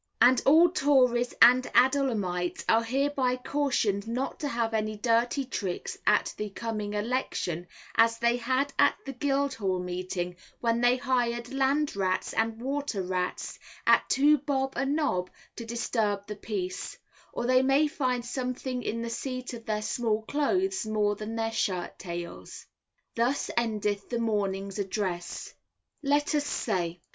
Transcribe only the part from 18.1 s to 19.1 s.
something in the